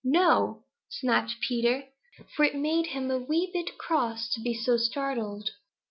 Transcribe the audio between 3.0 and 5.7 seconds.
a wee bit cross to be so startled.